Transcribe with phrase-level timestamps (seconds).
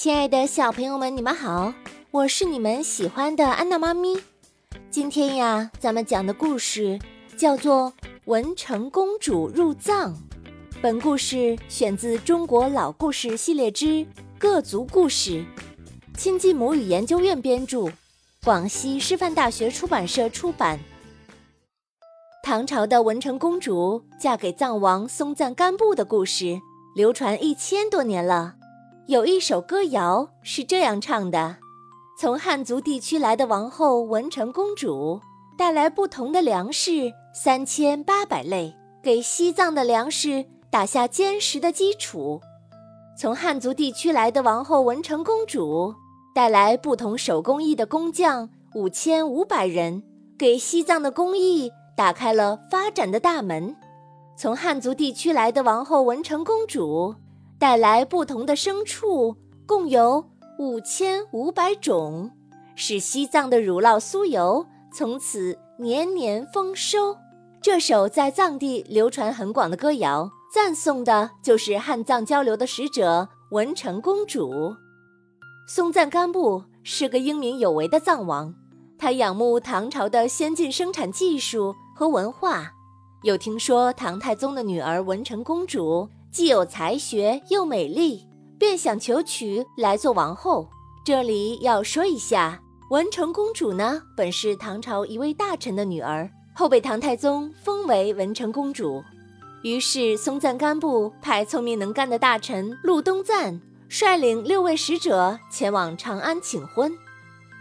[0.00, 1.74] 亲爱的小朋友们，你们好，
[2.12, 4.16] 我是你们喜欢的安娜妈咪。
[4.92, 7.00] 今天呀，咱们讲的故事
[7.36, 7.92] 叫做
[8.26, 10.14] 《文成公主入藏》。
[10.80, 14.06] 本故事选自《中国老故事系列之
[14.38, 15.32] 各族故事》，
[16.16, 17.90] 亲近母语研究院编著，
[18.44, 20.78] 广西师范大学出版社出版。
[22.44, 26.60] 唐朝的文成公主嫁给藏王松赞干布的故事，
[26.94, 28.57] 流传一千多年了。
[29.08, 31.56] 有一首歌谣是这样唱的：
[32.20, 35.18] 从汉族地区来的王后文成公主，
[35.56, 42.38] 带来不同的粮食三千八百类，给西藏的粮食打下坚实的基础。
[43.18, 45.94] 从汉族地区来的王后文成公主，
[46.34, 50.02] 带来不同手工艺的工匠五千五百人，
[50.38, 53.74] 给西藏的工艺打开了发展的大门。
[54.36, 57.14] 从汉族地区来的王后文成公主。
[57.58, 59.36] 带来不同的牲畜，
[59.66, 60.24] 共有
[60.60, 62.30] 五千五百种，
[62.76, 67.16] 使西藏的乳酪酥油从此年年丰收。
[67.60, 74.76] 这首在藏地流传很广的歌谣，赞颂的就是汉藏交流的使者文成公主。
[75.66, 78.54] 松赞干布是个英明有为的藏王，
[78.96, 82.70] 他仰慕唐朝的先进生产技术和文化，
[83.24, 86.08] 又听说唐太宗的女儿文成公主。
[86.30, 90.68] 既有才学又美丽，便想求娶来做王后。
[91.04, 99.02] 这里要说一下，文成公主呢，本是唐朝一位大臣的女儿，后被唐太宗封为文成公主。
[99.62, 106.92] 于是松赞干布派聪明能干的大臣禄东赞率领六位使者前往长安请婚。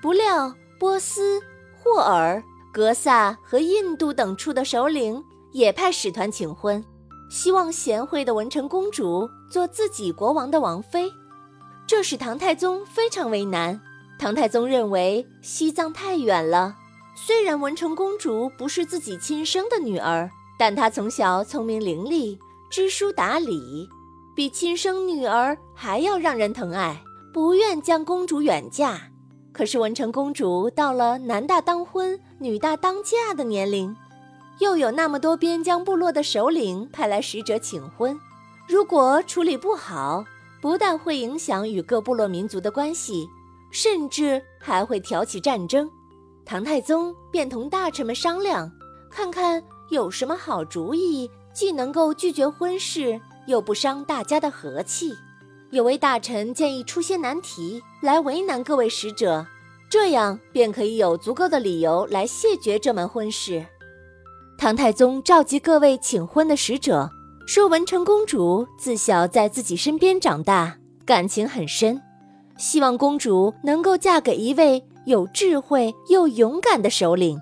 [0.02, 1.42] 不料波斯、
[1.76, 5.24] 霍尔、格萨和印度等处的首领
[5.54, 6.84] 也派使团请婚。
[7.30, 11.12] 希望贤惠的文成公主做自己国王的王妃，
[11.86, 13.80] 这使唐太宗非常为难。
[14.20, 16.76] 唐太宗认为西藏太远了，
[17.16, 22.38] 虽然文成公主不是自己亲生的女儿，但她从小聪明伶俐，
[22.72, 23.88] 知书达理，
[24.36, 29.02] 比亲生女儿还要让人疼爱，不愿将公主远嫁。
[29.52, 33.96] 可是文成公主到了男大当婚、女大当嫁的年龄。
[34.60, 38.20] 又有那么多边疆部落的首领派来使者请婚，
[38.68, 40.26] 如果处理不好，
[40.60, 43.30] 不但会影响与各部落民族的关系，
[43.72, 45.90] 甚至还会挑起战争。
[46.44, 48.72] 唐太宗便同大臣们商量，
[49.12, 55.14] 看看有什么好主意，既能够拒绝婚事，又不伤大家的和气。
[55.70, 59.46] 有位大臣建议出些难题来为难各位使者，
[59.90, 63.66] 这样便可以有足够的理由来谢绝这门婚事。
[64.58, 67.12] 唐太宗召集各位请婚的使者，
[67.46, 72.02] 说：“文成公主自小在自己身边长大，感情很深，
[72.58, 77.40] 希望公主能够嫁给一位有智慧又勇敢的首领。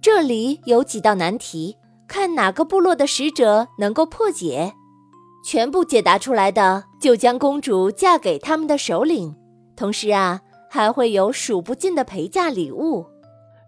[0.00, 1.76] 这里有几道难题，
[2.08, 4.72] 看哪个部落的使者能够破解。
[5.44, 9.36] 全部解答出来的，就将公主嫁给他们的首领。
[9.76, 13.04] 同时啊，还会有数不尽的陪嫁礼物。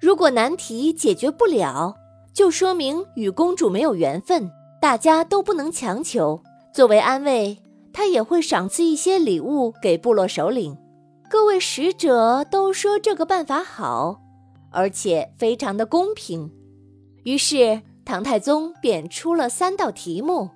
[0.01, 1.97] 如果难题解决不了，”
[2.37, 6.43] 就说明与公主没有缘分，大家都不能强求。
[6.71, 7.57] 作为安慰，
[7.95, 10.77] 他也会赏赐一些礼物给部落首领。
[11.31, 14.21] 各位使者都说这个办法好，
[14.71, 16.53] 而且非常的公平。
[17.25, 20.51] 于是唐太宗便出了三道题目。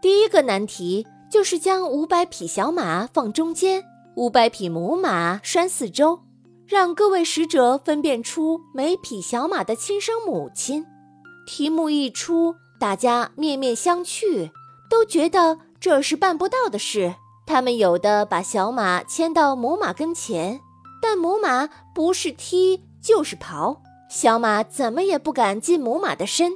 [0.00, 6.20] 第一个难题就是将五百匹小马放中间，五百匹母马拴四周，
[6.66, 10.86] 让各位使者分辨出每匹小马的亲生母亲。
[11.46, 14.50] 题目一出，大家面面相觑，
[14.90, 17.14] 都觉得这是办不到的事。
[17.46, 20.60] 他们有的把小马牵到母马跟前，
[21.00, 23.78] 但母马不是踢就是刨，
[24.10, 26.50] 小马怎么也不敢进母马的身；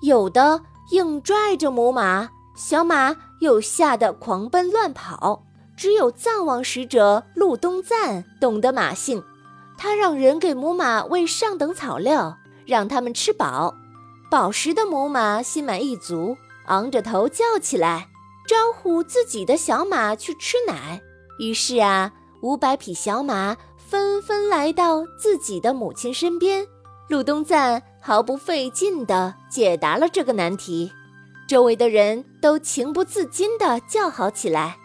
[0.00, 0.62] 有的
[0.92, 5.42] 硬拽着母马，小马又吓得狂奔乱跑。
[5.76, 9.22] 只有藏王使者禄东赞懂得马性，
[9.76, 13.74] 他让人给母马喂上等草料，让它们吃饱。
[14.36, 16.36] 饱食的母马心满意足，
[16.66, 18.10] 昂着头叫起来，
[18.46, 21.00] 招呼自己的小马去吃奶。
[21.38, 22.12] 于是啊，
[22.42, 26.66] 五百匹小马纷纷来到自己的母亲身边。
[27.08, 30.92] 禄东赞毫不费劲地解答了这个难题，
[31.48, 34.76] 周围的人都情不自禁地叫好起来。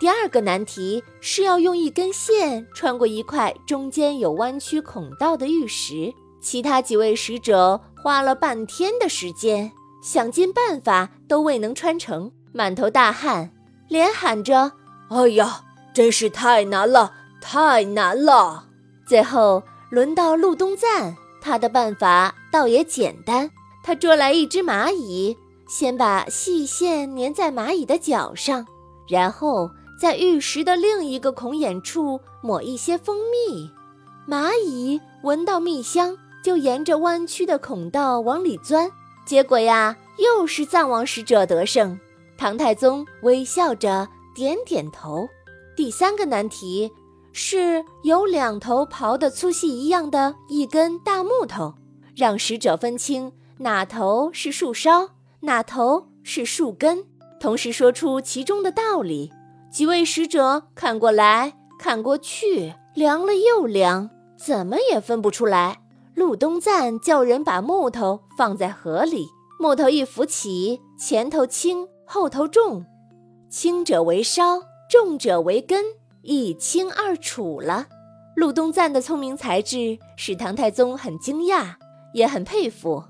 [0.00, 6.12] 第二个难题是要用一根线穿过一块中间有弯曲孔道的玉石。
[6.40, 9.72] 其他几位使者花了半天的时间，
[10.02, 13.50] 想尽办法都未能穿成，满头大汗，
[13.88, 14.72] 连喊着
[15.10, 15.62] ：“哎呀，
[15.92, 18.66] 真是太难了，太难了。
[19.06, 23.50] 最后轮到陆东赞，他的办法倒也简单。
[23.82, 25.36] 他捉来一只蚂蚁，
[25.66, 28.66] 先把细线粘在蚂蚁的脚上，
[29.08, 33.70] 然后在玉石的另一个孔眼处抹一些蜂蜜。
[34.28, 36.16] 蚂蚁闻到蜜香，
[36.48, 38.90] 就沿着弯曲的孔道往里钻。
[39.26, 42.00] 结果呀，又是藏王使者得胜。
[42.38, 45.28] 唐太宗微笑着点点头。
[45.76, 46.90] 第三个难题
[47.34, 51.74] 是有两头刨的粗细一样的一根大木头，
[52.16, 55.10] 让使者分清哪头是树梢，
[55.40, 57.04] 哪头是树根，
[57.38, 59.30] 同时说出其中的道理。
[59.70, 64.08] 几位使者看过来看过去，量了又量，
[64.38, 65.82] 怎么也分不出来。
[66.18, 69.28] 陆东赞叫人把木头放在河里，
[69.60, 72.84] 木头一浮起，前头轻，后头重，
[73.48, 74.60] 轻者为梢，
[74.90, 75.84] 重者为根，
[76.22, 77.86] 一清二楚了。
[78.34, 81.76] 陆东赞的聪明才智使唐太宗很惊讶，
[82.12, 83.04] 也很佩服，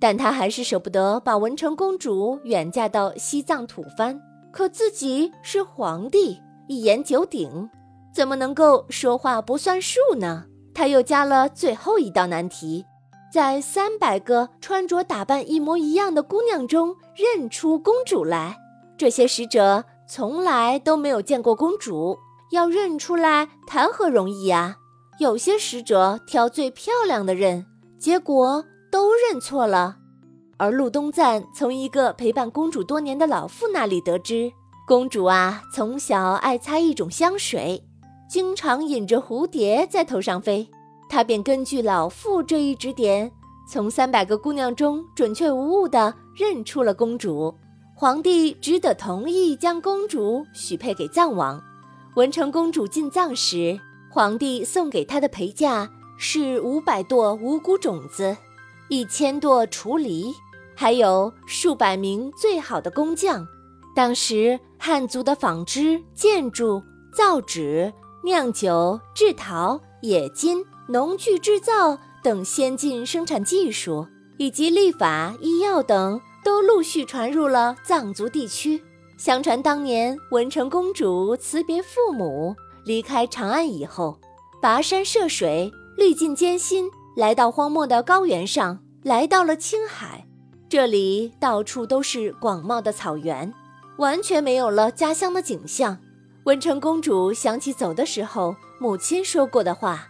[0.00, 4.20] 但他还是舍不得把文成公主远嫁到西藏吐蕃。
[4.50, 7.70] 可自己是皇帝，一言九鼎，
[8.12, 10.46] 怎么能够说话不算数呢？
[10.74, 12.84] 他又加了最后一道难题，
[13.32, 18.56] 在三百个穿着打扮一模一样的姑娘中认出公主来。
[18.96, 22.18] 这些使者从来都没有见过公主，
[22.52, 24.76] 要认出来谈何容易呀？
[25.18, 27.66] 有些使者挑最漂亮的认，
[27.98, 29.96] 结果都认错了。
[30.56, 34.50] 而陆东赞从一个陪伴公主多年的老妇那里得知，
[34.86, 37.82] 公主啊从小爱擦一种香水。
[38.30, 40.70] 经常引着蝴蝶在头上飞，
[41.08, 43.32] 他便根据老妇这一指点，
[43.68, 47.52] 从三百个姑娘中准确无误地认出了公主。
[47.96, 51.60] 皇帝只得同意将公主许配给藏王。
[52.14, 58.36] 文成公主进藏时，皇帝送给她的陪嫁是五百垛五谷种子，
[58.88, 60.32] 一千垛雏梨，
[60.76, 63.44] 还有数百名最好的工匠。
[63.92, 66.80] 当时汉族的纺织、建筑、
[67.12, 67.92] 造纸。
[68.22, 74.06] 酿酒、制陶、冶金、农具制造等先进生产技术，
[74.36, 78.82] 以及历法、医药等，都陆续传入了藏族地区。
[79.16, 84.18] 相传当年文成公主辞别父母，离开长安以后，
[84.62, 90.26] 跋山涉水，历尽艰辛，来到荒漠的高原上，来到了青海。
[90.68, 93.52] 这里到处都是广袤的草原，
[93.98, 95.98] 完全没有了家乡的景象。
[96.44, 100.08] 文成公主想起走的时候母亲说过的话：“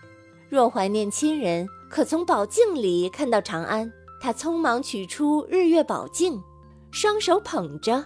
[0.49, 3.91] 若怀念亲人，可从宝镜里看到长安。”
[4.23, 6.41] 她匆忙取出日月宝镜，
[6.91, 8.05] 双手捧着，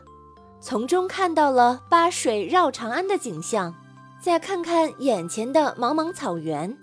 [0.61, 3.75] 从中看到了八水绕长安的景象。
[4.23, 6.75] 再看看眼前的茫茫草原，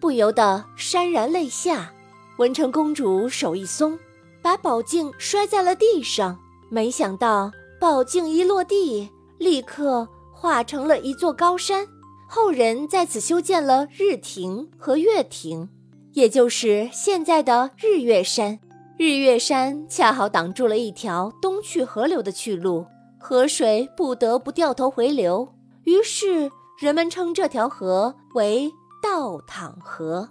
[0.00, 1.92] 不由得潸然泪下。
[2.36, 3.98] 文成公主手一松，
[4.42, 6.38] 把宝镜摔在了地上。
[6.68, 7.50] 没想到
[7.80, 9.08] 宝镜一落地，
[9.38, 10.06] 立刻。
[10.40, 11.86] 化成了一座高山，
[12.26, 15.68] 后人在此修建了日亭和月亭，
[16.14, 18.58] 也就是现在的日月山。
[18.96, 22.86] 日月山恰好挡住了一条东去河流的去路，
[23.18, 25.54] 河水不得不掉头回流，
[25.84, 26.50] 于是
[26.80, 28.72] 人们称这条河为
[29.02, 30.30] 倒淌河，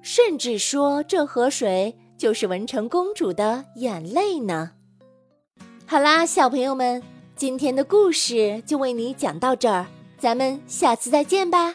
[0.00, 4.70] 甚至说这河水就是文成公主的眼泪呢。
[5.84, 7.19] 好啦，小朋友们。
[7.40, 9.86] 今天的故事就为你讲到这儿，
[10.18, 11.74] 咱们下次再见吧。